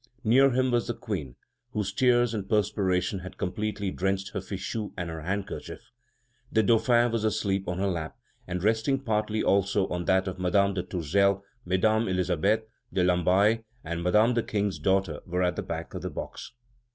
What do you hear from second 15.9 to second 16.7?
of the box.